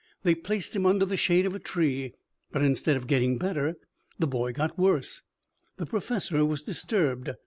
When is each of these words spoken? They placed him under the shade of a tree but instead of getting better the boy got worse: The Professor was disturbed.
They 0.23 0.33
placed 0.33 0.75
him 0.75 0.87
under 0.87 1.05
the 1.05 1.15
shade 1.15 1.45
of 1.45 1.53
a 1.53 1.59
tree 1.59 2.13
but 2.51 2.63
instead 2.63 2.97
of 2.97 3.05
getting 3.05 3.37
better 3.37 3.75
the 4.17 4.25
boy 4.25 4.51
got 4.51 4.75
worse: 4.75 5.21
The 5.77 5.85
Professor 5.85 6.43
was 6.43 6.63
disturbed. 6.63 7.29